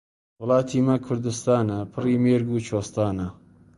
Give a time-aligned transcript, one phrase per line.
[0.41, 3.27] وڵاتی مە کوردستانە، پڕی مێرگ و کوێستانە.